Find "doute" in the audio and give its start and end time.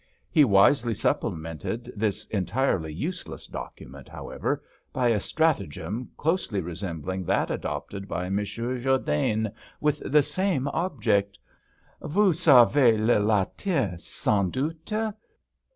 14.51-14.91